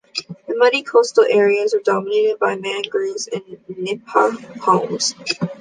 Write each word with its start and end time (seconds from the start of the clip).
The 0.47 0.55
muddy 0.57 0.81
coastal 0.81 1.25
areas 1.29 1.75
are 1.75 1.79
dominated 1.79 2.39
by 2.39 2.55
mangroves 2.55 3.27
and 3.27 3.43
nipah 3.69 4.57
palms. 4.59 5.13